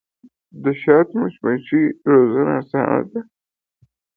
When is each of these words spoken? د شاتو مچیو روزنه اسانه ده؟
د 0.63 0.65
شاتو 0.81 1.13
مچیو 1.41 1.95
روزنه 2.11 2.53
اسانه 2.61 2.99
ده؟ 3.11 3.19